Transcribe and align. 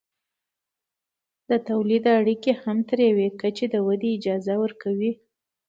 د 1.49 1.51
تولید 1.69 2.03
اړیکې 2.19 2.51
هم 2.63 2.77
تر 2.89 2.97
یوې 3.09 3.27
کچې 3.39 3.65
د 3.73 3.75
ودې 3.85 4.09
اجازه 4.17 4.53
ورکوي. 4.63 5.11